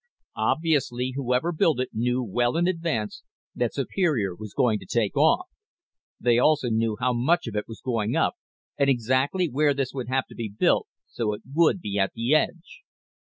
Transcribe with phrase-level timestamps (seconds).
[0.39, 3.21] Obviously, whoever built it knew well in advance
[3.53, 5.45] that Superior was going to take off.
[6.19, 8.33] They also knew how much of it was going up
[8.79, 12.33] and exactly where this would have to be built so it would be at the
[12.33, 12.81] edge."